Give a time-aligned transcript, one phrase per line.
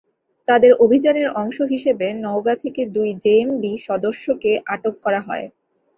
[0.47, 5.45] তাদের অভিযানের অংশ হিসেবে নওগাঁ থেকে দুই জেএমবি সদস্যকে আটক করা হয়।